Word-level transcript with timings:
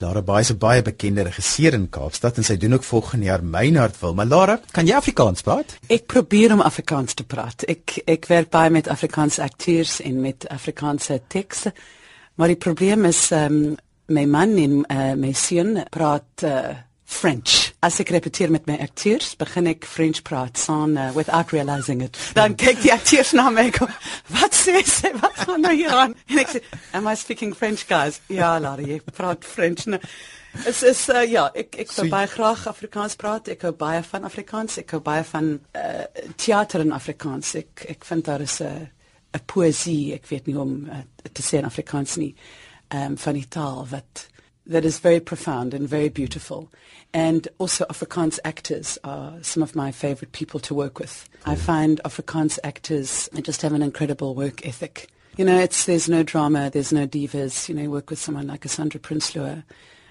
Baai 0.00 0.40
is 0.40 0.50
'n 0.50 0.58
baie 0.58 0.82
bekende 0.82 1.22
regisseur 1.22 1.74
in 1.74 1.88
Kaapstad 1.90 2.36
en 2.36 2.44
sy 2.44 2.56
doen 2.56 2.72
ook 2.72 2.84
volgende 2.84 3.26
jaar 3.26 3.44
Meinhard 3.44 4.00
wil. 4.00 4.14
Maar 4.14 4.26
Lara, 4.26 4.60
kan 4.70 4.86
jy 4.86 4.94
Afrikaans 4.94 5.42
praat? 5.42 5.76
Ek 5.88 6.06
probeer 6.06 6.52
om 6.52 6.60
Afrikaans 6.60 7.14
te 7.14 7.24
praat. 7.24 7.62
Ek 7.68 8.00
ek 8.06 8.26
werk 8.26 8.50
baie 8.50 8.70
met 8.70 8.88
Afrikaanse 8.88 9.42
akteurs 9.42 10.00
en 10.00 10.20
met 10.20 10.48
Afrikaanse 10.48 11.20
tekste. 11.28 11.72
Maar 12.34 12.48
die 12.48 12.56
probleem 12.56 13.04
is 13.04 13.30
ehm 13.30 13.54
um, 13.54 13.76
my 14.06 14.24
man 14.24 14.56
en 14.56 14.84
uh, 14.88 15.14
my 15.14 15.32
seun 15.32 15.84
praat 15.90 16.42
uh, 16.42 16.74
French. 17.10 17.72
As 17.82 17.98
ek 18.00 18.12
repeteer 18.14 18.52
met 18.54 18.68
my 18.70 18.76
akteurs, 18.80 19.32
begin 19.36 19.66
ek 19.66 19.84
French 19.84 20.22
praat 20.22 20.60
son 20.60 20.94
uh, 20.96 21.10
without 21.16 21.50
realizing 21.52 22.04
it. 22.06 22.16
Dan 22.38 22.54
kyk 22.54 22.78
die 22.84 22.92
akteurs 22.94 23.32
na 23.36 23.48
my 23.50 23.66
kom, 23.74 23.90
wat 24.36 24.54
sê 24.54 24.78
sy? 24.86 25.10
Wat 25.18 25.40
gaan 25.42 25.66
nou 25.66 25.72
hier 25.74 25.90
aan? 25.90 26.14
En 26.30 26.40
ek 26.40 26.54
sê, 26.54 26.62
am 26.96 27.10
I 27.10 27.16
speaking 27.18 27.52
French 27.58 27.82
guys? 27.90 28.20
Ja, 28.30 28.54
Larry, 28.62 29.00
ek 29.00 29.10
praat 29.16 29.44
French. 29.44 29.88
Nou, 29.90 29.98
is 30.70 30.84
is 30.86 31.02
uh, 31.10 31.24
ja, 31.26 31.48
ek 31.50 31.80
ek 31.82 31.92
wil 31.98 32.12
baie 32.14 32.30
graag 32.30 32.64
Afrikaans 32.70 33.18
praat. 33.20 33.50
Ek 33.56 33.66
hou 33.66 33.74
baie 33.76 34.00
van 34.06 34.30
Afrikaans. 34.30 34.78
Ek 34.84 34.94
hou 34.94 35.02
baie 35.04 35.26
van 35.34 35.52
uh, 35.58 36.24
teater 36.40 36.86
in 36.86 36.94
Afrikaans. 36.96 37.56
Ek 37.58 37.88
ek 37.96 38.06
vind 38.06 38.30
daar 38.30 38.46
is 38.46 38.60
'n 38.62 38.86
'n 39.34 39.44
poesie, 39.46 40.14
ek 40.14 40.26
weet 40.30 40.46
nie 40.46 40.58
om 40.58 40.86
uh, 40.86 41.02
te 41.32 41.42
sê 41.42 41.58
in 41.58 41.68
Afrikaans 41.68 42.16
nie, 42.22 42.34
ehm 42.90 43.12
um, 43.12 43.16
van 43.18 43.34
die 43.34 43.48
taal 43.48 43.86
wat 43.90 44.29
that 44.70 44.84
is 44.84 45.00
very 45.00 45.20
profound 45.20 45.74
and 45.74 45.86
very 45.86 46.08
beautiful. 46.08 46.70
And 47.12 47.48
also 47.58 47.84
Afrikaans 47.86 48.38
actors 48.44 48.98
are 49.02 49.34
some 49.42 49.64
of 49.64 49.74
my 49.74 49.90
favorite 49.90 50.30
people 50.30 50.60
to 50.60 50.74
work 50.74 51.00
with. 51.00 51.28
Cool. 51.42 51.52
I 51.52 51.56
find 51.56 52.00
Afrikaans 52.04 52.58
actors 52.62 53.28
just 53.42 53.62
have 53.62 53.72
an 53.72 53.82
incredible 53.82 54.34
work 54.34 54.64
ethic. 54.64 55.08
You 55.36 55.44
know, 55.44 55.58
it's 55.58 55.86
there's 55.86 56.08
no 56.08 56.22
drama, 56.22 56.70
there's 56.70 56.92
no 56.92 57.06
divas. 57.06 57.68
You 57.68 57.74
know, 57.74 57.82
you 57.82 57.90
work 57.90 58.10
with 58.10 58.20
someone 58.20 58.46
like 58.46 58.60
Cassandra 58.60 59.00
Prinsloo. 59.00 59.64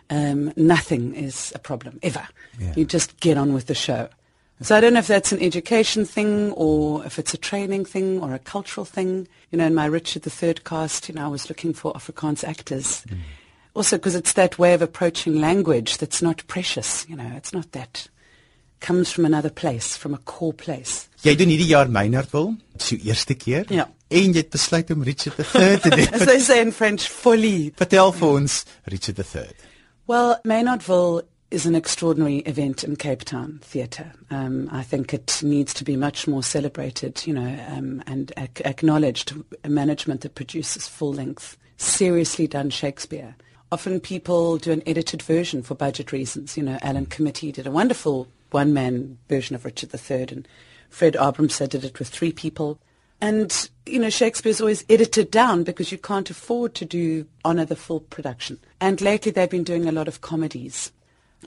Um, 0.10 0.52
nothing 0.58 1.14
is 1.16 1.54
a 1.56 1.60
problem 1.60 2.00
ever. 2.04 2.28
Yeah. 2.60 2.74
You 2.76 2.84
just 2.84 3.18
get 3.22 3.38
on 3.38 3.54
with 3.54 3.68
the 3.68 3.76
show. 3.76 4.10
So 4.62 4.76
I 4.76 4.82
don't 4.82 4.92
know 4.92 5.00
if 5.00 5.08
that's 5.08 5.32
an 5.32 5.42
education 5.42 6.04
thing 6.04 6.52
or 6.52 7.06
if 7.06 7.18
it's 7.18 7.34
a 7.34 7.38
training 7.38 7.86
thing 7.86 8.22
or 8.22 8.34
a 8.34 8.40
cultural 8.40 8.84
thing. 8.84 9.26
You 9.52 9.58
know, 9.58 9.68
in 9.68 9.74
my 9.74 9.86
Richard 9.86 10.28
III 10.28 10.56
cast, 10.66 11.08
you 11.08 11.16
know, 11.16 11.24
I 11.24 11.28
was 11.30 11.48
looking 11.48 11.74
for 11.74 11.94
Afrikaans 11.94 12.44
actors. 12.44 13.06
Mm 13.08 13.20
also 13.76 13.98
because 13.98 14.16
it's 14.16 14.34
that 14.34 14.58
way 14.58 14.74
of 14.74 14.82
approaching 14.82 15.40
language 15.40 15.98
that's 15.98 16.22
not 16.22 16.46
precious, 16.48 17.06
you 17.10 17.16
know, 17.16 17.32
it's 17.36 17.54
not 17.54 17.72
that 17.72 18.08
comes 18.80 19.12
from 19.12 19.26
another 19.26 19.50
place, 19.50 19.98
from 19.98 20.14
a 20.14 20.18
core 20.20 20.54
place. 20.54 21.08
Jy 21.24 21.36
doen 21.36 21.50
hierdie 21.52 21.68
jaar 21.68 21.90
Maynardville, 21.92 22.54
so 22.80 22.96
eerste 22.96 23.36
keer. 23.36 23.66
Ja. 23.70 23.90
En 24.10 24.32
jy 24.34 24.40
het 24.40 24.50
besluit 24.56 24.90
om 24.92 25.04
Richard 25.04 25.40
III 25.40 25.80
te 25.84 25.90
doen. 25.96 26.08
As 26.14 26.26
they 26.26 26.40
say 26.40 26.62
in 26.62 26.72
French, 26.72 27.10
folie. 27.12 27.74
Vertel 27.78 28.14
vir 28.16 28.30
ons 28.30 28.64
Richard 28.86 29.20
III. 29.20 29.50
Well, 30.08 30.40
Maynardville 30.48 31.26
is 31.52 31.66
an 31.66 31.76
extraordinary 31.76 32.38
event 32.46 32.84
in 32.84 32.96
Cape 32.96 33.26
Town 33.26 33.60
theatre. 33.64 34.14
Um, 34.32 34.70
I 34.72 34.84
think 34.84 35.14
it 35.14 35.42
needs 35.44 35.74
to 35.74 35.84
be 35.84 35.96
much 35.98 36.28
more 36.28 36.44
celebrated, 36.44 37.26
you 37.28 37.34
know, 37.34 37.60
um, 37.68 38.02
and 38.08 38.32
ac- 38.38 38.64
acknowledged. 38.66 39.34
A 39.64 39.70
management 39.70 40.22
that 40.22 40.36
produces 40.36 40.88
full-length, 40.88 41.58
seriously 41.78 42.48
done 42.48 42.70
Shakespeare 42.70 43.36
often 43.72 44.00
people 44.00 44.58
do 44.58 44.72
an 44.72 44.84
edited 44.86 45.22
version 45.22 45.62
for 45.62 45.76
budget 45.76 46.12
reasons. 46.12 46.58
You 46.58 46.64
know, 46.64 46.80
Alan 46.82 47.06
Committie 47.06 47.54
did 47.54 47.68
a 47.68 47.72
wonderful 47.72 48.28
one-man 48.52 49.18
version 49.28 49.56
of 49.56 49.66
Richard 49.66 49.94
III, 49.94 50.28
and 50.30 50.48
Fred 50.90 51.16
Abrahamse 51.16 51.68
did 51.68 51.84
it 51.84 52.00
with 52.00 52.10
three 52.10 52.32
people. 52.32 52.80
And, 53.22 53.70
you 53.86 54.00
know, 54.00 54.10
Shakespeare's 54.10 54.62
always 54.62 54.86
edited 54.90 55.30
down 55.30 55.64
because 55.64 55.92
you 55.92 55.98
can't 55.98 56.30
afford 56.30 56.74
to 56.76 56.86
do 56.86 57.26
honour 57.44 57.66
the 57.66 57.76
full 57.76 58.00
production. 58.00 58.60
And 58.80 59.02
lately 59.02 59.32
they've 59.32 59.50
been 59.50 59.64
doing 59.64 59.88
a 59.88 59.92
lot 59.92 60.08
of 60.08 60.22
comedies, 60.22 60.92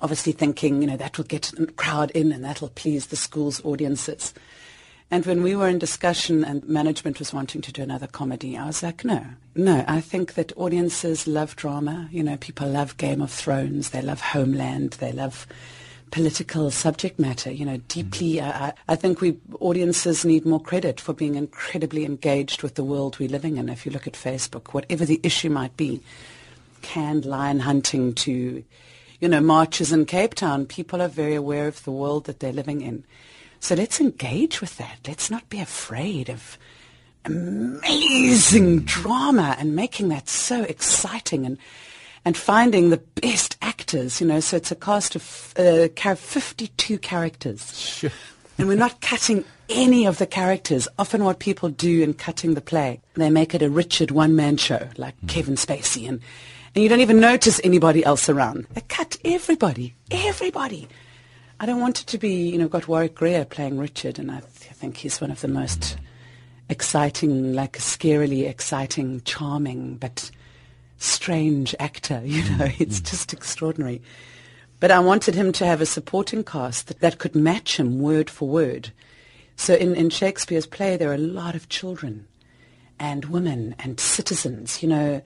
obviously 0.03 0.33
thinking, 0.33 0.83
you 0.83 0.89
know, 0.89 0.99
that 0.99 1.17
will 1.17 1.25
get 1.25 1.51
the 1.57 1.67
crowd 1.67 2.11
in 2.11 2.31
and 2.31 2.45
that 2.45 2.61
will 2.61 2.69
please 2.69 3.07
the 3.07 3.17
school's 3.17 3.65
audiences. 3.65 4.35
And 5.13 5.27
when 5.27 5.43
we 5.43 5.55
were 5.55 5.69
in 5.69 5.79
discussion 5.79 6.43
and 6.43 6.67
management 6.67 7.19
was 7.19 7.35
wanting 7.35 7.61
to 7.61 7.71
do 7.71 7.83
another 7.83 8.07
comedy, 8.07 8.57
I 8.57 8.65
was 8.65 8.83
like, 8.83 9.05
no, 9.05 9.23
no, 9.55 9.85
I 9.87 10.01
think 10.01 10.33
that 10.35 10.57
audiences 10.57 11.27
love 11.27 11.55
drama. 11.55 12.09
You 12.11 12.23
know, 12.23 12.39
people 12.39 12.67
love 12.67 12.97
Game 12.97 13.21
of 13.21 13.31
Thrones. 13.31 13.91
They 13.91 14.01
love 14.01 14.23
Homeland. 14.23 14.93
They 15.01 15.13
love 15.13 15.47
political 16.13 16.71
subject 16.71 17.19
matter, 17.19 17.51
you 17.51 17.67
know, 17.67 17.77
deeply. 17.89 18.37
Mm-hmm. 18.37 18.63
I, 18.63 18.73
I 18.89 18.97
think 18.97 19.21
we 19.21 19.37
audiences 19.61 20.25
need 20.25 20.47
more 20.47 20.59
credit 20.59 20.99
for 20.99 21.13
being 21.13 21.35
incredibly 21.35 22.07
engaged 22.07 22.63
with 22.63 22.77
the 22.77 22.85
world 22.85 23.19
we're 23.19 23.29
living 23.29 23.59
in. 23.59 23.69
If 23.69 23.85
you 23.85 23.93
look 23.93 24.07
at 24.07 24.15
Facebook, 24.15 24.73
whatever 24.73 25.05
the 25.05 25.21
issue 25.23 25.51
might 25.51 25.77
be, 25.77 26.01
canned 26.81 27.27
lion 27.27 27.61
hunting 27.61 28.15
to, 28.15 28.65
you 29.21 29.29
know, 29.29 29.43
marches 29.43 29.93
in 29.93 30.07
Cape 30.07 30.33
Town, 30.33 30.65
people 30.65 31.03
are 31.03 31.09
very 31.09 31.35
aware 31.35 31.69
of 31.69 31.85
the 31.85 31.93
world 31.93 32.25
that 32.25 32.41
they're 32.41 32.51
living 32.51 32.81
in. 32.81 33.05
So 33.63 33.77
let's 33.77 34.01
engage 34.01 34.61
with 34.61 34.77
that. 34.79 34.99
Let's 35.07 35.31
not 35.31 35.49
be 35.49 35.61
afraid 35.61 36.29
of 36.29 36.59
amazing 37.25 38.81
drama 38.81 39.55
and 39.57 39.77
making 39.77 40.09
that 40.09 40.29
so 40.29 40.65
exciting 40.65 41.47
and 41.47 41.59
and 42.25 42.37
finding 42.37 42.91
the 42.91 42.97
best 42.97 43.57
actors, 43.63 44.21
you 44.21 44.27
know, 44.27 44.41
so 44.41 44.57
it's 44.57 44.73
a 44.73 44.77
cast 44.77 45.15
of 45.15 45.55
uh, 45.57 45.89
52 46.15 46.99
characters. 46.99 47.79
Sure. 47.79 48.11
and 48.59 48.67
we're 48.67 48.77
not 48.77 49.01
cutting 49.01 49.45
any 49.69 50.07
of 50.07 50.19
the 50.19 50.27
characters. 50.27 50.89
Often 50.99 51.23
what 51.23 51.39
people 51.39 51.69
do 51.69 52.03
in 52.03 52.15
cutting 52.15 52.55
the 52.55 52.61
play, 52.61 53.01
they 53.15 53.31
make 53.31 53.55
it 53.55 53.63
a 53.63 53.71
Richard 53.71 54.11
one-man 54.11 54.57
show, 54.57 54.89
like 54.97 55.21
mm. 55.21 55.29
Kevin 55.29 55.55
Spacey, 55.55 56.09
and, 56.09 56.21
and 56.75 56.83
you 56.83 56.89
don't 56.89 57.01
even 57.01 57.21
notice 57.21 57.61
anybody 57.63 58.05
else 58.05 58.29
around. 58.29 58.67
They 58.73 58.83
cut 58.83 59.17
everybody, 59.25 59.95
everybody. 60.11 60.89
I 61.63 61.65
don't 61.65 61.79
want 61.79 62.01
it 62.01 62.09
to 62.09 62.19
be, 62.19 62.51
you 62.51 62.59
know, 62.59 62.67
got 62.67 62.89
Warwick 62.89 63.15
Grier 63.15 63.45
playing 63.45 63.79
Richard, 63.79 64.19
and 64.19 64.33
I, 64.33 64.41
th- 64.41 64.71
I 64.71 64.75
think 64.75 64.97
he's 64.97 65.21
one 65.21 65.31
of 65.31 65.43
the 65.43 65.47
most 65.47 65.97
exciting, 66.69 67.53
like 67.53 67.75
scarily 67.75 68.49
exciting, 68.49 69.23
charming, 69.25 69.95
but 69.95 70.33
strange 70.99 71.73
actor. 71.79 72.21
You 72.25 72.43
know, 72.43 72.65
mm, 72.65 72.81
it's 72.81 72.99
mm. 72.99 73.09
just 73.09 73.33
extraordinary. 73.33 74.03
But 74.81 74.91
I 74.91 74.99
wanted 74.99 75.37
him 75.37 75.53
to 75.53 75.65
have 75.65 75.81
a 75.81 75.87
supporting 75.87 76.43
cast 76.43 76.89
that, 76.89 76.99
that 76.99 77.19
could 77.19 77.37
match 77.37 77.79
him 77.79 78.01
word 78.01 78.29
for 78.29 78.49
word. 78.49 78.91
So 79.55 79.77
in, 79.77 79.95
in 79.95 80.11
Shakespeare's 80.11 80.67
play, 80.67 80.97
there 80.97 81.13
are 81.13 81.15
a 81.15 81.19
lot 81.19 81.55
of 81.55 81.69
children 81.69 82.27
and 82.99 83.27
women 83.27 83.77
and 83.79 84.01
citizens. 84.01 84.83
You 84.83 84.89
know, 84.89 85.23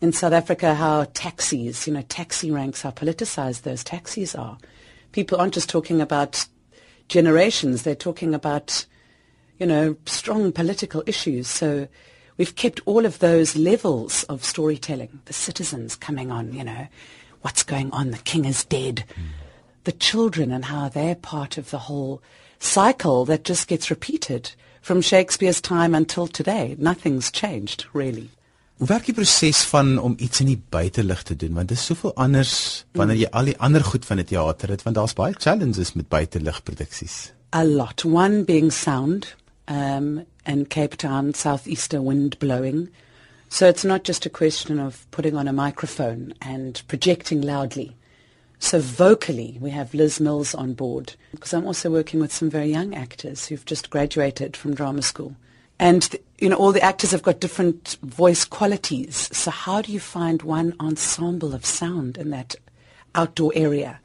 in 0.00 0.14
South 0.14 0.32
Africa, 0.32 0.74
how 0.74 1.04
taxis, 1.12 1.86
you 1.86 1.92
know, 1.92 2.02
taxi 2.08 2.50
ranks, 2.50 2.80
how 2.80 2.92
politicized 2.92 3.60
those 3.60 3.84
taxis 3.84 4.34
are 4.34 4.56
people 5.16 5.40
aren't 5.40 5.54
just 5.54 5.70
talking 5.70 6.02
about 6.02 6.46
generations, 7.08 7.84
they're 7.84 7.94
talking 7.94 8.34
about, 8.34 8.84
you 9.58 9.64
know, 9.64 9.96
strong 10.04 10.52
political 10.52 11.02
issues. 11.06 11.48
So 11.48 11.88
we've 12.36 12.54
kept 12.54 12.82
all 12.84 13.06
of 13.06 13.18
those 13.20 13.56
levels 13.56 14.24
of 14.24 14.44
storytelling, 14.44 15.20
the 15.24 15.32
citizens 15.32 15.96
coming 15.96 16.30
on, 16.30 16.52
you 16.52 16.62
know, 16.62 16.86
what's 17.40 17.62
going 17.62 17.90
on, 17.92 18.10
the 18.10 18.18
king 18.18 18.44
is 18.44 18.62
dead, 18.66 19.04
the 19.84 19.92
children 19.92 20.52
and 20.52 20.66
how 20.66 20.90
they're 20.90 21.14
part 21.14 21.56
of 21.56 21.70
the 21.70 21.78
whole 21.78 22.20
cycle 22.58 23.24
that 23.24 23.42
just 23.42 23.68
gets 23.68 23.88
repeated 23.88 24.52
from 24.82 25.00
Shakespeare's 25.00 25.62
time 25.62 25.94
until 25.94 26.26
today. 26.26 26.76
Nothing's 26.78 27.30
changed, 27.30 27.86
really. 27.94 28.28
Hoe 28.76 28.86
werk 28.86 29.06
die 29.08 29.14
proses 29.14 29.62
van 29.70 29.94
om 29.98 30.14
iets 30.20 30.40
in 30.40 30.50
die 30.50 30.62
buitelug 30.68 31.22
te 31.22 31.36
doen? 31.36 31.54
Want 31.56 31.68
dit 31.68 31.78
is 31.78 31.84
soveel 31.84 32.12
anders 32.14 32.84
wanneer 32.92 33.16
jy 33.16 33.28
al 33.32 33.48
die 33.48 33.56
ander 33.56 33.84
goed 33.84 34.04
van 34.04 34.20
'n 34.20 34.24
teater 34.28 34.68
het, 34.68 34.82
want 34.82 34.96
daar's 34.96 35.16
baie 35.16 35.34
challenges 35.38 35.92
met 35.92 36.08
buitelug 36.08 36.62
produksies. 36.62 37.32
A 37.54 37.64
lot. 37.64 38.04
One 38.04 38.44
being 38.44 38.72
sound, 38.72 39.36
um 39.64 40.24
and 40.44 40.68
Cape 40.68 40.96
Town 40.96 41.32
southeaster 41.34 42.02
wind 42.02 42.38
blowing. 42.38 42.88
So 43.48 43.66
it's 43.66 43.84
not 43.84 44.04
just 44.04 44.26
a 44.26 44.30
question 44.30 44.78
of 44.78 45.06
putting 45.10 45.36
on 45.36 45.48
a 45.48 45.52
microphone 45.52 46.34
and 46.38 46.82
projecting 46.86 47.44
loudly. 47.44 47.96
So 48.58 48.80
vocally, 48.80 49.58
we 49.60 49.70
have 49.70 49.94
Liz 49.94 50.18
Mills 50.18 50.54
on 50.54 50.74
board 50.74 51.14
because 51.30 51.56
I'm 51.56 51.66
also 51.66 51.90
working 51.90 52.20
with 52.20 52.32
some 52.32 52.50
very 52.50 52.70
young 52.70 52.94
actors 52.94 53.46
who've 53.46 53.64
just 53.64 53.90
graduated 53.90 54.56
from 54.56 54.74
drama 54.74 55.02
school. 55.02 55.34
And, 55.78 56.16
you 56.38 56.48
know, 56.48 56.56
all 56.56 56.72
the 56.72 56.82
actors 56.82 57.12
have 57.12 57.22
got 57.22 57.40
different 57.40 57.96
voice 58.02 58.44
qualities. 58.44 59.28
So 59.32 59.50
how 59.50 59.82
do 59.82 59.92
you 59.92 60.00
find 60.00 60.42
one 60.42 60.74
ensemble 60.80 61.54
of 61.54 61.64
sound 61.64 62.18
in 62.18 62.30
that 62.30 62.56
outdoor 63.14 63.52
area? 63.54 64.00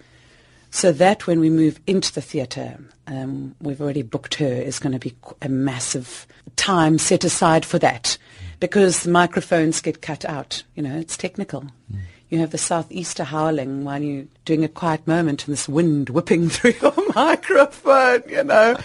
So 0.69 0.93
that 0.93 1.27
when 1.27 1.41
we 1.41 1.49
move 1.49 1.79
into 1.85 2.13
the 2.13 2.21
theatre, 2.21 2.79
um, 3.07 3.55
we've 3.59 3.81
already 3.81 4.03
booked 4.03 4.35
her, 4.35 4.45
is 4.45 4.79
going 4.79 4.93
to 4.93 4.99
be 4.99 5.13
a 5.41 5.49
massive 5.49 6.25
time 6.55 6.97
set 6.97 7.25
aside 7.25 7.65
for 7.65 7.77
that 7.79 8.17
because 8.61 9.03
the 9.03 9.09
microphones 9.09 9.81
get 9.81 10.01
cut 10.01 10.23
out. 10.23 10.63
You 10.75 10.83
know, 10.83 10.97
it's 10.97 11.17
technical. 11.17 11.63
Mm. 11.91 11.99
You 12.29 12.39
have 12.39 12.51
the 12.51 12.57
southeaster 12.57 13.25
howling 13.25 13.83
while 13.83 14.01
you're 14.01 14.25
doing 14.45 14.63
a 14.63 14.69
quiet 14.69 15.05
moment 15.05 15.45
and 15.45 15.51
this 15.51 15.67
wind 15.67 16.09
whipping 16.09 16.47
through 16.49 16.75
your 16.81 16.93
microphone, 17.15 18.23
you 18.29 18.45
know. 18.45 18.77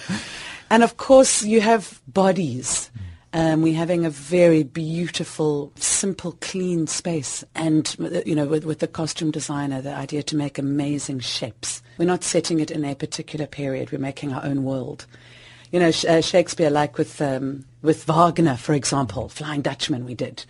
And 0.68 0.82
of 0.82 0.96
course, 0.96 1.44
you 1.44 1.60
have 1.60 2.00
bodies. 2.08 2.90
Um, 3.36 3.60
we're 3.60 3.76
having 3.76 4.06
a 4.06 4.10
very 4.10 4.62
beautiful, 4.62 5.70
simple, 5.76 6.38
clean 6.40 6.86
space, 6.86 7.44
and 7.54 7.94
you 8.24 8.34
know, 8.34 8.46
with, 8.46 8.64
with 8.64 8.78
the 8.78 8.86
costume 8.86 9.30
designer, 9.30 9.82
the 9.82 9.92
idea 9.92 10.22
to 10.22 10.36
make 10.36 10.56
amazing 10.58 11.20
shapes. 11.20 11.82
We're 11.98 12.06
not 12.06 12.24
setting 12.24 12.60
it 12.60 12.70
in 12.70 12.82
a 12.82 12.94
particular 12.94 13.46
period. 13.46 13.92
We're 13.92 13.98
making 13.98 14.32
our 14.32 14.42
own 14.42 14.64
world. 14.64 15.04
You 15.70 15.80
know, 15.80 15.92
uh, 16.08 16.22
Shakespeare, 16.22 16.70
like 16.70 16.96
with 16.96 17.20
um, 17.20 17.66
with 17.82 18.04
Wagner, 18.04 18.56
for 18.56 18.72
example, 18.72 19.28
Flying 19.28 19.60
Dutchman, 19.60 20.06
we 20.06 20.14
did. 20.14 20.46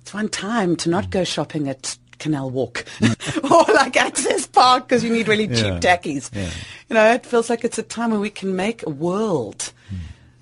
It's 0.00 0.12
one 0.12 0.28
time 0.28 0.74
to 0.78 0.88
not 0.88 1.10
go 1.10 1.22
shopping 1.22 1.68
at 1.68 1.96
Canal 2.18 2.50
Walk 2.50 2.84
or 3.44 3.64
like 3.74 3.96
Access 3.96 4.48
Park 4.48 4.88
because 4.88 5.04
you 5.04 5.12
need 5.12 5.28
really 5.28 5.46
cheap 5.46 5.58
yeah. 5.66 5.78
tackies. 5.78 6.34
Yeah. 6.34 6.50
You 6.88 6.94
know, 6.94 7.12
it 7.12 7.26
feels 7.26 7.48
like 7.48 7.62
it's 7.62 7.78
a 7.78 7.84
time 7.84 8.10
where 8.10 8.18
we 8.18 8.30
can 8.30 8.56
make 8.56 8.84
a 8.84 8.90
world. 8.90 9.72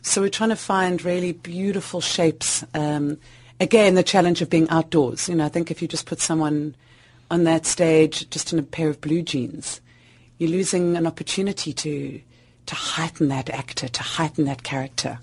So 0.02 0.20
we're 0.20 0.30
trying 0.30 0.50
to 0.50 0.56
find 0.56 1.04
really 1.04 1.32
beautiful 1.32 2.00
shapes. 2.00 2.64
Um, 2.74 3.18
again, 3.60 3.94
the 3.94 4.02
challenge 4.02 4.42
of 4.42 4.50
being 4.50 4.68
outdoors. 4.68 5.28
You 5.28 5.36
know, 5.36 5.46
I 5.46 5.48
think 5.48 5.70
if 5.70 5.80
you 5.80 5.88
just 5.88 6.06
put 6.06 6.20
someone 6.20 6.74
on 7.30 7.44
that 7.44 7.66
stage 7.66 8.28
just 8.30 8.52
in 8.52 8.58
a 8.58 8.62
pair 8.62 8.88
of 8.90 9.00
blue 9.00 9.22
jeans, 9.22 9.80
you're 10.38 10.50
losing 10.50 10.96
an 10.96 11.06
opportunity 11.06 11.72
to 11.72 12.20
to 12.66 12.74
heighten 12.74 13.28
that 13.28 13.50
actor, 13.50 13.88
to 13.88 14.02
heighten 14.02 14.44
that 14.44 14.62
character. 14.62 15.18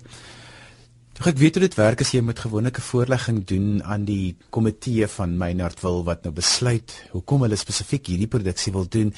Ek 1.20 1.36
weet 1.36 1.56
hoe 1.56 1.66
dit 1.66 1.74
werk 1.76 2.00
as 2.00 2.14
jy 2.14 2.22
met 2.24 2.38
gewone 2.40 2.70
voorlegging 2.72 3.42
doen 3.44 3.82
aan 3.84 4.06
die 4.08 4.36
komitee 4.48 5.04
van 5.18 5.34
Meinhard 5.36 5.82
wil 5.84 6.00
wat 6.06 6.24
nou 6.24 6.32
besluit 6.32 6.94
hoekom 7.12 7.44
hulle 7.44 7.58
spesifiek 7.60 8.08
hierdie 8.08 8.28
produksie 8.28 8.72
wil 8.72 8.88
doen. 8.88 9.12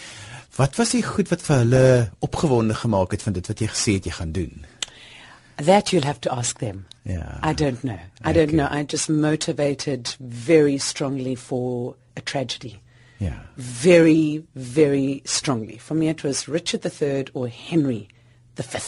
Wat 0.58 0.74
was 0.80 0.96
die 0.96 1.04
goed 1.06 1.30
wat 1.30 1.46
vir 1.46 1.62
hulle 1.62 1.84
opgewonde 2.26 2.74
gemaak 2.74 3.14
het 3.14 3.22
van 3.22 3.38
dit 3.38 3.46
wat 3.46 3.62
jy 3.62 3.70
gesê 3.70 3.94
het 4.00 4.10
jy 4.10 4.16
gaan 4.18 4.34
doen? 4.34 4.66
That 5.56 5.92
you'll 5.92 6.02
have 6.04 6.20
to 6.22 6.32
ask 6.32 6.58
them. 6.58 6.86
Yeah. 7.04 7.38
I 7.42 7.52
don't 7.52 7.82
know. 7.84 7.98
I 8.22 8.30
okay. 8.30 8.46
don't 8.46 8.54
know. 8.54 8.68
I 8.70 8.82
just 8.84 9.10
motivated 9.10 10.14
very 10.20 10.78
strongly 10.78 11.34
for 11.34 11.96
a 12.16 12.20
tragedy. 12.20 12.80
Yeah. 13.18 13.38
Very, 13.56 14.44
very 14.56 15.22
strongly. 15.24 15.78
For 15.78 15.94
me, 15.94 16.08
it 16.08 16.24
was 16.24 16.48
Richard 16.48 16.84
III 16.84 17.26
or 17.34 17.48
Henry 17.48 18.08
V. 18.56 18.78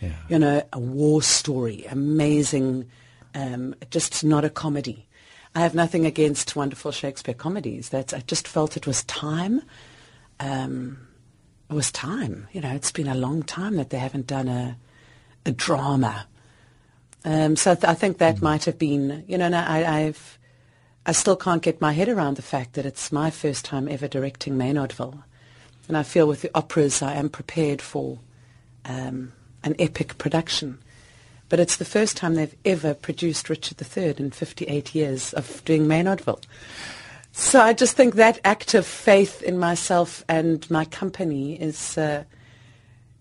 Yeah. 0.00 0.12
You 0.28 0.38
know, 0.38 0.62
a 0.72 0.78
war 0.78 1.22
story, 1.22 1.84
amazing, 1.88 2.88
um, 3.34 3.74
just 3.90 4.24
not 4.24 4.44
a 4.44 4.50
comedy. 4.50 5.06
I 5.54 5.60
have 5.60 5.74
nothing 5.74 6.04
against 6.04 6.54
wonderful 6.54 6.90
Shakespeare 6.92 7.34
comedies. 7.34 7.88
That's, 7.88 8.12
I 8.12 8.20
just 8.20 8.46
felt 8.46 8.76
it 8.76 8.86
was 8.86 9.04
time. 9.04 9.62
Um, 10.38 10.98
it 11.70 11.74
was 11.74 11.90
time. 11.90 12.48
You 12.52 12.60
know, 12.60 12.72
it's 12.72 12.92
been 12.92 13.08
a 13.08 13.14
long 13.14 13.42
time 13.42 13.76
that 13.76 13.90
they 13.90 13.98
haven't 13.98 14.26
done 14.26 14.48
a, 14.48 14.52
a 14.52 14.76
drama. 15.52 16.26
Um, 17.24 17.56
so 17.56 17.74
th- 17.74 17.84
I 17.84 17.94
think 17.94 18.18
that 18.18 18.36
mm. 18.36 18.42
might 18.42 18.64
have 18.64 18.78
been, 18.78 19.24
you 19.26 19.36
know, 19.36 19.50
I, 19.52 20.02
I've, 20.02 20.38
I 21.04 21.12
still 21.12 21.36
can't 21.36 21.62
get 21.62 21.80
my 21.80 21.92
head 21.92 22.08
around 22.08 22.36
the 22.36 22.42
fact 22.42 22.74
that 22.74 22.86
it's 22.86 23.10
my 23.10 23.30
first 23.30 23.64
time 23.64 23.88
ever 23.88 24.08
directing 24.08 24.54
Maynardville. 24.54 25.22
And 25.88 25.96
I 25.96 26.02
feel 26.02 26.26
with 26.26 26.42
the 26.42 26.50
operas 26.54 27.02
I 27.02 27.14
am 27.14 27.28
prepared 27.28 27.80
for 27.80 28.18
um, 28.84 29.32
an 29.64 29.74
epic 29.78 30.18
production. 30.18 30.78
But 31.48 31.60
it's 31.60 31.76
the 31.76 31.84
first 31.84 32.16
time 32.16 32.34
they've 32.34 32.56
ever 32.64 32.94
produced 32.94 33.48
Richard 33.48 33.80
III 33.80 34.14
in 34.18 34.30
58 34.30 34.94
years 34.94 35.32
of 35.32 35.64
doing 35.64 35.86
Maynardville. 35.86 36.42
So 37.32 37.60
I 37.60 37.72
just 37.72 37.96
think 37.96 38.14
that 38.14 38.40
act 38.44 38.74
of 38.74 38.86
faith 38.86 39.42
in 39.42 39.58
myself 39.58 40.24
and 40.28 40.68
my 40.70 40.86
company 40.86 41.60
is 41.60 41.98
uh, 41.98 42.24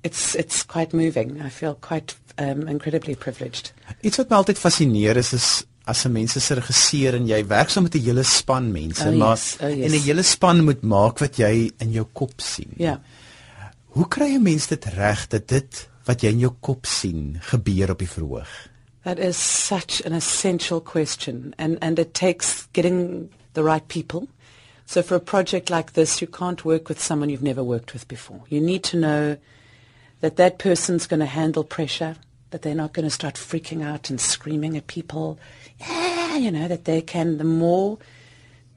it's 0.05 0.35
it's 0.35 0.63
quite 0.63 0.93
moving. 0.93 1.41
I 1.41 1.49
feel 1.49 1.75
quite 1.75 2.15
um, 2.37 2.67
incredibly 2.67 3.15
privileged. 3.15 3.73
Iets 4.05 4.21
wat 4.21 4.29
my 4.29 4.37
altyd 4.41 4.61
fascineer 4.61 5.17
is 5.17 5.33
is 5.33 5.47
as 5.85 6.05
'n 6.05 6.11
mens 6.13 6.33
se 6.33 6.53
regisseur 6.57 7.15
en 7.17 7.27
jy 7.27 7.41
werk 7.47 7.69
saam 7.69 7.83
met 7.83 7.95
'n 7.95 8.05
hele 8.05 8.23
span 8.23 8.71
mense, 8.71 9.07
oh, 9.07 9.17
maar 9.17 9.37
yes, 9.37 9.57
oh, 9.61 9.69
yes. 9.69 9.85
en 9.85 9.91
'n 9.97 10.05
hele 10.05 10.23
span 10.23 10.63
moet 10.63 10.81
maak 10.81 11.19
wat 11.19 11.37
jy 11.37 11.71
in 11.79 11.91
jou 11.91 12.05
kop 12.13 12.41
sien. 12.41 12.71
Ja. 12.77 13.01
Hoe 13.85 14.07
kry 14.07 14.35
'n 14.35 14.43
mens 14.43 14.67
dit 14.67 14.85
reg 14.85 15.27
dat 15.27 15.47
dit 15.47 15.89
wat 16.05 16.21
jy 16.21 16.29
in 16.29 16.39
jou 16.39 16.53
kop 16.59 16.85
sien 16.85 17.37
gebeur 17.41 17.89
op 17.91 17.99
die 17.99 18.09
verhoog? 18.09 18.49
That 19.03 19.19
is 19.19 19.37
such 19.67 20.05
an 20.05 20.13
essential 20.13 20.81
question 20.81 21.53
and 21.57 21.77
and 21.81 21.99
it 21.99 22.13
takes 22.13 22.67
getting 22.73 23.29
the 23.53 23.63
right 23.63 23.87
people. 23.87 24.27
So 24.85 25.01
for 25.01 25.15
a 25.15 25.19
project 25.19 25.69
like 25.69 25.93
this 25.93 26.19
you 26.19 26.31
can't 26.31 26.63
work 26.63 26.89
with 26.89 27.01
someone 27.01 27.31
you've 27.31 27.47
never 27.47 27.63
worked 27.63 27.93
with 27.93 28.07
before. 28.07 28.41
You 28.49 28.61
need 28.61 28.83
to 28.83 28.97
know 28.97 29.37
that 30.21 30.37
that 30.37 30.59
person's 30.59 31.07
going 31.07 31.19
to 31.19 31.25
handle 31.25 31.63
pressure, 31.63 32.15
that 32.51 32.61
they're 32.61 32.75
not 32.75 32.93
going 32.93 33.05
to 33.05 33.11
start 33.11 33.35
freaking 33.35 33.83
out 33.83 34.09
and 34.09 34.19
screaming 34.19 34.77
at 34.77 34.87
people. 34.87 35.39
Yeah, 35.79 36.37
you 36.37 36.51
know, 36.51 36.67
that 36.67 36.85
they 36.85 37.01
can, 37.01 37.37
the 37.37 37.43
more 37.43 37.97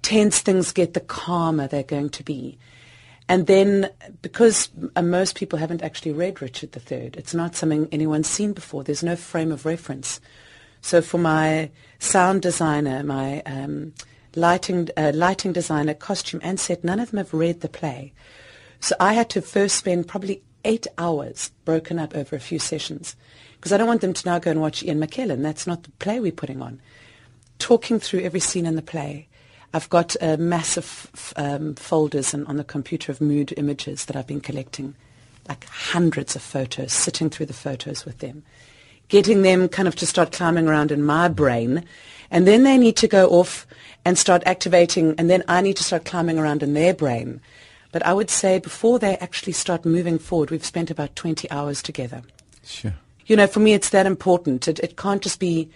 tense 0.02 0.40
things 0.40 0.72
get, 0.72 0.94
the 0.94 1.00
calmer 1.00 1.66
they're 1.66 1.82
going 1.82 2.10
to 2.10 2.24
be. 2.24 2.58
And 3.28 3.46
then, 3.46 3.90
because 4.22 4.70
most 5.00 5.36
people 5.36 5.58
haven't 5.58 5.82
actually 5.82 6.12
read 6.12 6.40
Richard 6.40 6.74
III, 6.74 7.10
it's 7.14 7.34
not 7.34 7.54
something 7.54 7.86
anyone's 7.92 8.28
seen 8.28 8.54
before. 8.54 8.84
There's 8.84 9.02
no 9.02 9.16
frame 9.16 9.52
of 9.52 9.66
reference. 9.66 10.20
So 10.80 11.02
for 11.02 11.18
my 11.18 11.70
sound 11.98 12.40
designer, 12.40 13.02
my 13.02 13.42
um, 13.42 13.92
lighting, 14.34 14.88
uh, 14.96 15.12
lighting 15.14 15.52
designer, 15.52 15.92
costume 15.92 16.40
and 16.42 16.58
set, 16.58 16.84
none 16.84 17.00
of 17.00 17.10
them 17.10 17.18
have 17.18 17.34
read 17.34 17.60
the 17.60 17.68
play. 17.68 18.12
So 18.80 18.94
I 18.98 19.12
had 19.12 19.28
to 19.30 19.42
first 19.42 19.76
spend 19.76 20.08
probably 20.08 20.42
eight 20.64 20.86
hours 20.98 21.50
broken 21.64 21.98
up 21.98 22.14
over 22.14 22.36
a 22.36 22.40
few 22.40 22.58
sessions. 22.58 23.16
Because 23.56 23.72
I 23.72 23.76
don't 23.76 23.88
want 23.88 24.00
them 24.00 24.12
to 24.12 24.28
now 24.28 24.38
go 24.38 24.50
and 24.50 24.60
watch 24.60 24.82
Ian 24.82 25.00
McKellen. 25.00 25.42
That's 25.42 25.66
not 25.66 25.82
the 25.82 25.90
play 25.92 26.20
we're 26.20 26.32
putting 26.32 26.62
on. 26.62 26.80
Talking 27.58 27.98
through 27.98 28.20
every 28.20 28.40
scene 28.40 28.66
in 28.66 28.76
the 28.76 28.82
play. 28.82 29.26
I've 29.74 29.90
got 29.90 30.16
uh, 30.20 30.36
massive 30.38 31.32
um, 31.36 31.74
folders 31.74 32.32
on, 32.32 32.46
on 32.46 32.56
the 32.56 32.64
computer 32.64 33.12
of 33.12 33.20
mood 33.20 33.52
images 33.56 34.06
that 34.06 34.16
I've 34.16 34.26
been 34.26 34.40
collecting, 34.40 34.94
like 35.48 35.64
hundreds 35.66 36.34
of 36.36 36.42
photos, 36.42 36.92
sitting 36.92 37.28
through 37.28 37.46
the 37.46 37.52
photos 37.52 38.04
with 38.06 38.18
them, 38.18 38.44
getting 39.08 39.42
them 39.42 39.68
kind 39.68 39.86
of 39.86 39.94
to 39.96 40.06
start 40.06 40.32
climbing 40.32 40.68
around 40.68 40.90
in 40.90 41.02
my 41.02 41.28
brain. 41.28 41.84
And 42.30 42.46
then 42.46 42.62
they 42.62 42.78
need 42.78 42.96
to 42.98 43.08
go 43.08 43.28
off 43.28 43.66
and 44.04 44.16
start 44.16 44.42
activating, 44.46 45.14
and 45.18 45.28
then 45.28 45.42
I 45.48 45.60
need 45.60 45.76
to 45.78 45.84
start 45.84 46.04
climbing 46.04 46.38
around 46.38 46.62
in 46.62 46.72
their 46.72 46.94
brain 46.94 47.40
but 47.92 48.04
I 48.04 48.12
would 48.12 48.30
say 48.30 48.58
before 48.58 48.98
they 48.98 49.16
actually 49.16 49.52
start 49.52 49.84
moving 49.84 50.18
forward, 50.18 50.50
we've 50.50 50.64
spent 50.64 50.90
about 50.90 51.16
20 51.16 51.50
hours 51.50 51.82
together. 51.82 52.22
Sure. 52.64 52.94
You 53.26 53.36
know, 53.36 53.46
for 53.46 53.60
me, 53.60 53.72
it's 53.72 53.90
that 53.90 54.06
important. 54.06 54.68
It, 54.68 54.78
it 54.80 54.96
can't 54.96 55.22
just 55.22 55.40
be, 55.40 55.70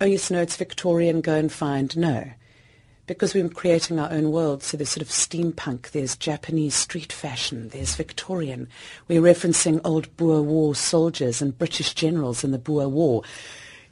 oh, 0.00 0.06
yes, 0.06 0.30
no, 0.30 0.40
it's 0.40 0.56
Victorian, 0.56 1.20
go 1.20 1.34
and 1.34 1.50
find. 1.50 1.96
No. 1.96 2.30
Because 3.06 3.34
we're 3.34 3.48
creating 3.48 4.00
our 4.00 4.10
own 4.10 4.32
world, 4.32 4.62
so 4.62 4.76
there's 4.76 4.90
sort 4.90 5.02
of 5.02 5.08
steampunk, 5.08 5.92
there's 5.92 6.16
Japanese 6.16 6.74
street 6.74 7.12
fashion, 7.12 7.68
there's 7.68 7.94
Victorian. 7.94 8.68
We're 9.06 9.22
referencing 9.22 9.80
old 9.84 10.14
Boer 10.16 10.42
War 10.42 10.74
soldiers 10.74 11.40
and 11.40 11.56
British 11.56 11.94
generals 11.94 12.42
in 12.42 12.50
the 12.50 12.58
Boer 12.58 12.88
War 12.88 13.22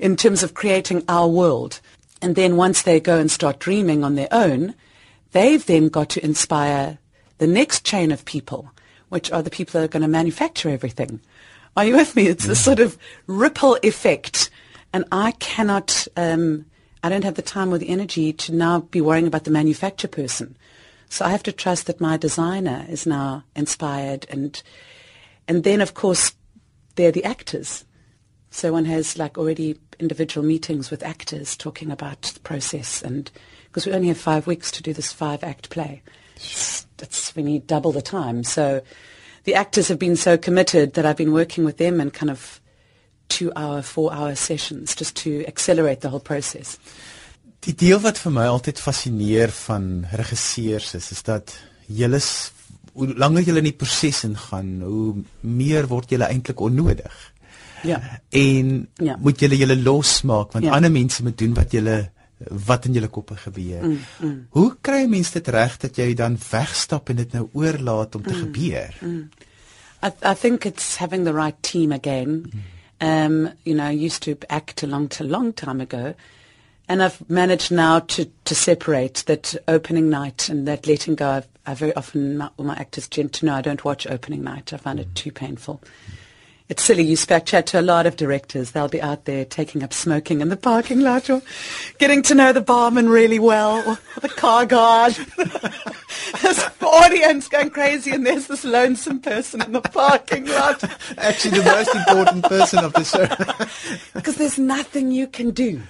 in 0.01 0.17
terms 0.17 0.43
of 0.43 0.55
creating 0.55 1.05
our 1.09 1.29
world. 1.29 1.81
And 2.21 2.35
then 2.35 2.57
once 2.57 2.83
they 2.83 2.99
go 2.99 3.19
and 3.19 3.31
start 3.31 3.61
dreaming 3.61 4.03
on 4.03 4.17
their 4.17 4.29
own, 4.33 4.75
they've 5.31 5.65
then 5.65 5.89
got 5.89 6.09
to 6.11 6.25
inspire 6.25 6.99
the 7.39 7.47
next 7.47 7.85
chain 7.85 8.13
of 8.13 8.25
people, 8.25 8.71
which 9.09 9.31
are 9.33 9.43
the 9.43 9.51
people 9.51 9.73
that 9.81 9.85
are 9.85 9.89
going 9.89 10.03
to 10.03 10.09
manufacture 10.09 10.69
everything. 10.69 11.21
Are 11.77 11.85
you 11.85 11.97
with 11.97 12.15
me? 12.15 12.29
It's 12.29 12.47
a 12.47 12.55
sort 12.55 12.79
of 12.79 12.97
ripple 13.27 13.79
effect. 13.83 14.51
And 14.93 15.05
I 15.11 15.33
cannot, 15.33 16.07
um, 16.17 16.67
I 17.03 17.09
don't 17.09 17.25
have 17.25 17.35
the 17.35 17.43
time 17.43 17.73
or 17.73 17.79
the 17.79 17.89
energy 17.89 18.33
to 18.33 18.55
now 18.55 18.81
be 18.81 19.01
worrying 19.01 19.27
about 19.27 19.45
the 19.45 19.51
manufacture 19.51 20.09
person. 20.09 20.57
So 21.09 21.25
I 21.25 21.31
have 21.31 21.43
to 21.45 21.53
trust 21.53 21.87
that 21.87 22.01
my 22.01 22.17
designer 22.17 22.87
is 22.89 23.07
now 23.07 23.45
inspired 23.55 24.27
and, 24.31 24.61
and 25.47 25.65
then 25.65 25.81
of 25.81 25.95
course 25.95 26.33
they're 26.95 27.13
the 27.13 27.25
actors. 27.25 27.85
So 28.51 28.73
one 28.73 28.85
has 28.85 29.19
like 29.19 29.37
already 29.37 29.79
individual 29.99 30.47
meetings 30.47 30.91
with 30.91 31.03
actors 31.03 31.57
talking 31.57 31.91
about 31.91 32.23
the 32.23 32.41
process 32.41 33.03
and 33.03 33.31
because 33.65 33.87
we 33.87 33.93
only 33.93 34.09
have 34.09 34.19
five 34.19 34.47
weeks 34.47 34.71
to 34.73 34.83
do 34.83 34.93
this 34.93 35.13
five 35.13 35.43
act 35.43 35.71
play 35.71 36.03
it's, 37.03 37.35
we 37.37 37.43
need 37.43 37.67
double 37.67 37.93
the 37.93 38.03
time. 38.03 38.45
So 38.45 38.81
the 39.45 39.55
actors 39.55 39.89
have 39.89 39.99
been 39.99 40.17
so 40.17 40.37
committed 40.37 40.95
that 40.95 41.07
I've 41.07 41.17
been 41.17 41.33
working 41.33 41.65
with 41.65 41.77
them 41.77 42.01
in 42.01 42.11
kind 42.11 42.31
of 42.31 42.61
two 43.29 43.53
hour, 43.57 43.83
four 43.83 44.13
hour 44.13 44.35
sessions 44.35 44.95
just 44.95 45.17
to 45.17 45.45
accelerate 45.47 46.01
the 46.01 46.09
whole 46.09 46.21
process. 46.21 46.79
Die 47.65 47.75
deel 47.75 48.01
wat 48.05 48.19
vir 48.21 48.33
my 48.35 48.45
altyd 48.51 48.81
fascineer 48.81 49.53
van 49.65 50.05
regisseurs 50.13 50.93
is 50.99 51.11
is 51.15 51.23
dat 51.25 51.55
julle 51.89 52.21
hoe 52.95 53.07
langer 53.19 53.43
julle 53.43 53.63
in 53.63 53.71
die 53.71 53.79
proses 53.79 54.21
ingaan, 54.29 54.83
hoe 54.85 55.15
meer 55.41 55.89
word 55.91 56.13
julle 56.15 56.29
eintlik 56.29 56.61
onnodig. 56.61 57.15
Ja. 57.85 57.99
En 58.31 58.89
ja. 59.03 59.17
moet 59.21 59.41
julle 59.41 59.59
julle 59.61 59.77
losmaak 59.77 60.53
want 60.53 60.65
ja. 60.65 60.77
ander 60.77 60.93
mense 60.93 61.25
moet 61.25 61.39
doen 61.39 61.57
wat 61.57 61.73
julle 61.73 61.97
wat 62.67 62.85
in 62.85 62.93
julle 62.93 63.09
koppe 63.09 63.37
gebeur. 63.37 63.83
Mm, 63.83 63.99
mm. 64.19 64.47
Hoe 64.51 64.77
kry 64.81 65.05
'n 65.05 65.11
mens 65.11 65.31
dit 65.31 65.49
reg 65.49 65.77
dat 65.77 65.97
jy 65.97 66.15
dan 66.15 66.39
wegstap 66.51 67.09
en 67.09 67.17
dit 67.17 67.33
nou 67.33 67.49
oorlaat 67.53 68.15
om 68.15 68.23
te 68.23 68.35
mm, 68.35 68.41
gebeur? 68.41 68.95
Mm. 69.01 69.29
I, 70.03 70.13
I 70.23 70.35
think 70.35 70.65
it's 70.65 70.97
having 70.97 71.25
the 71.25 71.33
right 71.33 71.63
team 71.63 71.93
again. 71.93 72.51
Mm. 72.53 72.61
Um, 73.01 73.53
you 73.65 73.75
know, 73.75 73.85
I 73.85 73.91
used 73.91 74.23
to 74.23 74.37
act 74.49 74.83
a 74.83 74.87
long, 74.87 75.11
a 75.21 75.25
long 75.25 75.53
time 75.53 75.81
ago. 75.81 76.15
And 76.89 77.03
I've 77.03 77.29
managed 77.31 77.71
now 77.71 78.01
to, 78.01 78.31
to 78.45 78.55
separate 78.55 79.25
that 79.27 79.55
opening 79.67 80.11
night 80.11 80.51
and 80.51 80.69
that 80.69 80.87
letting 80.87 81.15
go. 81.15 81.31
I've, 81.31 81.49
I 81.67 81.75
very 81.75 81.95
often, 81.97 82.37
my, 82.37 82.51
all 82.59 82.67
my 82.67 82.77
actors 82.77 83.09
tend 83.09 83.33
to 83.35 83.47
know 83.47 83.55
I 83.55 83.63
don't 83.63 83.85
watch 83.85 84.07
opening 84.07 84.43
night. 84.43 84.73
I 84.73 84.77
find 84.77 85.01
it 85.01 85.15
too 85.15 85.33
painful. 85.33 85.81
It's 86.67 86.83
silly. 86.83 87.03
You 87.03 87.19
back 87.27 87.45
chat 87.45 87.67
to 87.69 87.81
a 87.81 87.83
lot 87.83 88.07
of 88.07 88.17
directors. 88.17 88.71
They'll 88.71 88.89
be 88.89 89.03
out 89.03 89.27
there 89.27 89.45
taking 89.45 89.83
up 89.83 89.93
smoking 89.93 90.41
in 90.41 90.49
the 90.49 90.57
parking 90.57 91.01
lot 91.01 91.29
or 91.29 91.43
getting 91.99 92.23
to 92.23 92.35
know 92.35 92.55
the 92.55 92.63
barman 92.63 93.11
really 93.11 93.39
well 93.39 93.87
or 93.87 93.99
the 94.23 94.31
car 94.31 94.65
guard. 94.65 95.13
this 96.41 96.71
audience 96.81 97.49
going 97.49 97.69
crazy 97.69 98.13
and 98.13 98.27
there's 98.27 98.47
this 98.47 98.65
lonesome 98.65 99.21
person 99.21 99.61
in 99.61 99.73
the 99.73 99.83
parking 99.83 100.47
lot. 100.47 100.83
Actually, 101.19 101.59
the 101.59 101.65
most 101.65 101.95
important 101.95 102.45
person 102.45 102.83
of 102.83 102.95
the 102.95 103.05
show. 103.05 103.29
Because 104.15 104.37
there's 104.37 104.59
nothing 104.59 105.11
you 105.11 105.27
can 105.27 105.51
do. 105.51 105.83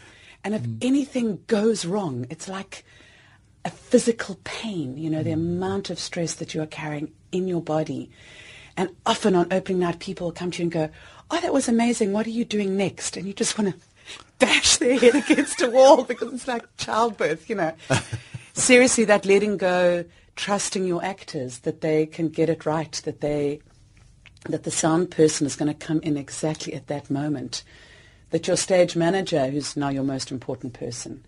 And 0.43 0.57
if 0.57 0.62
mm. 0.62 0.85
anything 0.85 1.38
goes 1.47 1.85
wrong, 1.85 2.26
it's 2.31 2.49
like 2.49 2.85
a 3.64 3.71
physical 3.71 4.40
pain, 4.43 4.99
you 4.99 5.09
know, 5.09 5.21
mm. 5.21 5.25
the 5.25 5.33
amount 5.33 5.90
of 5.90 6.00
stress 6.00 6.35
that 6.35 6.52
you 6.52 6.62
are 6.62 6.66
carrying 6.66 7.12
in 7.31 7.47
your 7.47 7.62
body. 7.62 8.11
And 8.76 8.90
often 9.07 9.35
on 9.35 9.52
opening 9.52 9.81
night, 9.81 10.00
people 10.00 10.33
come 10.33 10.50
to 10.52 10.59
you 10.59 10.64
and 10.64 10.73
go, 10.73 10.90
oh, 11.31 11.40
that 11.40 11.52
was 11.52 11.69
amazing. 11.69 12.12
What 12.12 12.26
are 12.26 12.31
you 12.31 12.45
doing 12.45 12.76
next? 12.76 13.16
And 13.16 13.26
you 13.26 13.33
just 13.33 13.57
want 13.59 13.73
to 13.75 13.81
bash 14.38 14.76
their 14.78 14.99
head 14.99 15.14
against 15.14 15.62
a 15.62 15.71
wall 15.71 16.04
because 16.09 16.33
it's 16.33 16.49
like 16.49 16.64
childbirth, 16.76 17.49
you 17.49 17.57
know. 17.57 17.73
Seriously, 18.52 19.04
that 19.04 19.25
letting 19.25 19.57
go, 19.57 20.04
trusting 20.37 20.87
your 20.87 21.04
actors 21.04 21.61
that 21.61 21.81
they 21.81 22.07
can 22.07 22.28
get 22.28 22.49
it 22.49 22.66
right, 22.66 22.93
that 23.04 23.21
they, 23.21 23.61
that 24.49 24.64
the 24.64 24.71
sound 24.71 25.11
person 25.11 25.47
is 25.47 25.57
going 25.57 25.73
to 25.73 25.87
come 25.87 26.00
in 26.00 26.16
exactly 26.16 26.75
at 26.75 26.88
that 26.88 27.11
moment 27.11 27.62
that 28.31 28.49
your 28.49 28.57
stage 28.57 28.97
manager, 28.97 29.47
who's 29.49 29.76
now 29.76 29.88
your 29.88 30.02
most 30.02 30.33
important 30.33 30.73
person, 30.73 31.25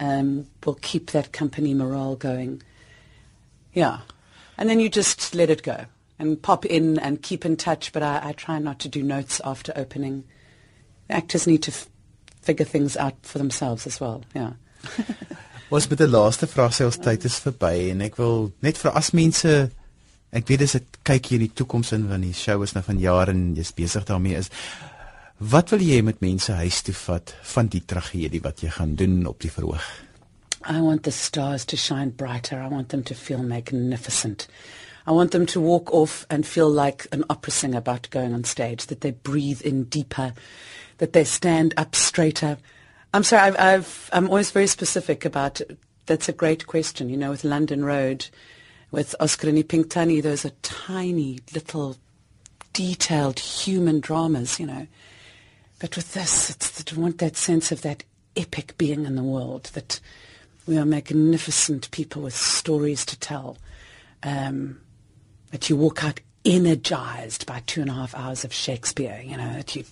um, 0.00 0.46
will 0.64 0.78
keep 0.80 1.10
that 1.10 1.32
company 1.32 1.74
morale 1.74 2.16
going. 2.16 2.62
Yeah. 3.74 4.00
And 4.56 4.70
then 4.70 4.80
you 4.80 4.88
just 4.88 5.34
let 5.34 5.50
it 5.50 5.62
go 5.62 5.84
and 6.18 6.40
pop 6.40 6.64
in 6.64 6.98
and 6.98 7.22
keep 7.22 7.44
in 7.44 7.56
touch, 7.56 7.92
but 7.92 8.02
I, 8.02 8.20
I 8.22 8.32
try 8.32 8.58
not 8.58 8.78
to 8.80 8.88
do 8.88 9.02
notes 9.02 9.40
after 9.44 9.72
opening. 9.76 10.24
Actors 11.10 11.46
need 11.46 11.62
to 11.64 11.70
f- 11.70 11.88
figure 12.40 12.64
things 12.64 12.96
out 12.96 13.14
for 13.22 13.38
themselves 13.38 13.86
as 13.86 14.00
well, 14.00 14.24
yeah. 14.34 14.52
Ons 15.70 15.88
met 15.90 15.98
die 15.98 16.06
laaste 16.06 16.46
vraag 16.46 16.74
sê 16.76 16.84
ons 16.86 16.98
tyd 17.02 17.24
is 17.26 17.40
verby 17.42 17.88
en 17.90 18.04
ek 18.06 18.20
wil 18.20 18.52
net 18.62 18.78
vir 18.78 18.92
as 18.94 19.08
mense 19.18 19.50
ek 20.30 20.46
weet 20.46 20.62
dis 20.62 20.76
'n 20.78 20.84
kykie 21.02 21.40
in 21.40 21.42
die 21.42 21.56
toekoms 21.58 21.90
in 21.96 22.04
want 22.06 22.22
die 22.22 22.36
show 22.38 22.62
is 22.62 22.74
nou 22.76 22.84
van 22.86 23.00
jare 23.02 23.34
en 23.34 23.56
jy's 23.56 23.74
besig 23.74 24.06
daarmee 24.06 24.38
is. 24.38 24.50
Wat 25.42 25.70
wil 25.74 25.82
jy 25.82 26.02
met 26.06 26.22
mense 26.22 26.52
huis 26.52 26.82
toe 26.82 26.94
vat 26.94 27.34
van 27.42 27.66
die 27.66 27.82
tragedie 27.82 28.40
wat 28.46 28.62
jy 28.62 28.70
gaan 28.70 28.94
doen 28.94 29.26
op 29.26 29.40
die 29.42 29.50
verhoog? 29.50 29.82
I 30.70 30.80
want 30.80 31.02
the 31.02 31.10
stars 31.10 31.64
to 31.66 31.76
shine 31.76 32.10
brighter. 32.10 32.62
I 32.62 32.68
want 32.68 32.88
them 32.88 33.02
to 33.02 33.14
feel 33.14 33.42
magnificent. 33.42 34.46
I 35.06 35.12
want 35.12 35.30
them 35.30 35.46
to 35.46 35.60
walk 35.60 35.92
off 35.92 36.26
and 36.28 36.46
feel 36.46 36.68
like 36.68 37.06
an 37.12 37.24
opera 37.30 37.52
singer 37.52 37.78
about 37.78 38.10
going 38.10 38.34
on 38.34 38.44
stage, 38.44 38.86
that 38.86 39.02
they 39.02 39.12
breathe 39.12 39.62
in 39.62 39.84
deeper, 39.84 40.34
that 40.98 41.12
they 41.12 41.24
stand 41.24 41.74
up 41.76 41.94
straighter. 41.94 42.58
I'm 43.14 43.22
sorry, 43.22 43.56
I've, 43.56 44.10
I'm 44.12 44.28
always 44.28 44.50
very 44.50 44.66
specific 44.66 45.24
about, 45.24 45.60
that's 46.06 46.28
a 46.28 46.32
great 46.32 46.66
question, 46.66 47.08
you 47.08 47.16
know, 47.16 47.30
with 47.30 47.44
London 47.44 47.84
Road, 47.84 48.26
with 48.90 49.14
Oscar 49.20 49.48
and 49.48 49.58
Pinktani, 49.68 50.22
those 50.22 50.44
are 50.44 50.52
tiny 50.62 51.40
little 51.54 51.96
detailed 52.72 53.38
human 53.38 54.00
dramas, 54.00 54.58
you 54.58 54.66
know. 54.66 54.86
But 55.78 55.96
with 55.96 56.14
this, 56.14 56.50
it's 56.50 56.70
that 56.72 56.86
to 56.86 57.00
want 57.00 57.18
that 57.18 57.36
sense 57.36 57.70
of 57.70 57.82
that 57.82 58.04
epic 58.36 58.76
being 58.76 59.04
in 59.04 59.14
the 59.14 59.22
world, 59.22 59.70
that 59.74 60.00
we 60.66 60.78
are 60.78 60.84
magnificent 60.84 61.90
people 61.90 62.22
with 62.22 62.34
stories 62.34 63.04
to 63.06 63.18
tell. 63.18 63.56
Um, 64.22 64.80
that 65.56 65.70
you 65.70 65.76
walk 65.76 66.04
out 66.04 66.20
energized 66.44 67.46
by 67.46 67.62
two 67.64 67.80
and 67.80 67.88
a 67.88 67.94
half 67.94 68.14
hours 68.14 68.44
of 68.44 68.52
Shakespeare, 68.52 69.22
you 69.24 69.38
know, 69.38 69.54
that 69.54 69.74
you 69.74 69.84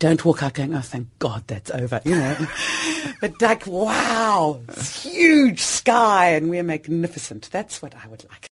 don't 0.00 0.24
walk 0.24 0.42
out 0.42 0.54
going, 0.54 0.74
oh, 0.74 0.80
thank 0.80 1.06
God 1.20 1.44
that's 1.46 1.70
over, 1.70 2.00
you 2.04 2.16
know. 2.16 2.36
but 3.20 3.40
like, 3.40 3.64
wow, 3.64 4.60
huge 4.76 5.60
sky 5.60 6.30
and 6.30 6.50
we're 6.50 6.64
magnificent. 6.64 7.48
That's 7.52 7.80
what 7.80 7.94
I 7.94 8.08
would 8.08 8.24
like. 8.28 8.50